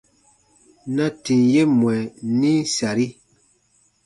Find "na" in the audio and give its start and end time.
0.95-1.05